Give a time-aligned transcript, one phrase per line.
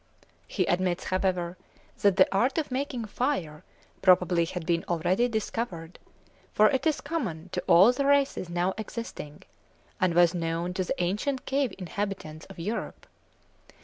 [0.47, 1.59] He admits, however,
[2.01, 3.63] that the art of making fire
[4.01, 5.99] probably had been already discovered,
[6.51, 9.43] for it is common to all the races now existing,
[9.99, 13.05] and was known to the ancient cave inhabitants of Europe.